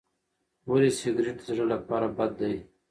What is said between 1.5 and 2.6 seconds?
لپاره بد دی؟